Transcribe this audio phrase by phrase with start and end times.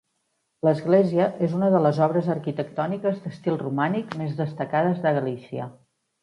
[0.67, 5.71] L'església és una de les obres arquitectòniques d'estil romànic més destacades de Galícia.